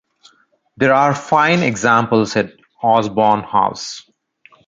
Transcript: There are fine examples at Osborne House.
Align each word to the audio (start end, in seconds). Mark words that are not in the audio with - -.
There 0.77 0.95
are 0.95 1.13
fine 1.13 1.61
examples 1.61 2.35
at 2.35 2.53
Osborne 2.81 3.43
House. 3.43 4.09